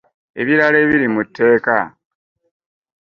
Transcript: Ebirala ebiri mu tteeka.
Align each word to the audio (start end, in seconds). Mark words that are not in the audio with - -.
Ebirala 0.41 0.77
ebiri 0.83 1.07
mu 1.15 1.21
tteeka. 1.27 1.77